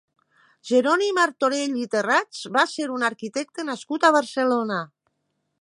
[0.69, 4.85] Jeroni Martorell i Terrats va ser un arquitecte nascut a Barcelona.